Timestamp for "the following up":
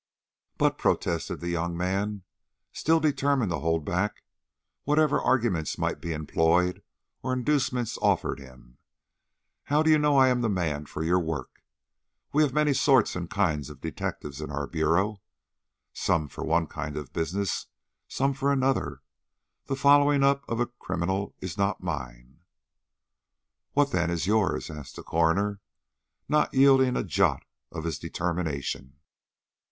19.67-20.43